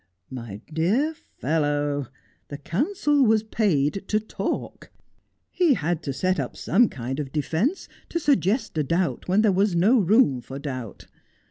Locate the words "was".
3.23-3.43, 9.51-9.75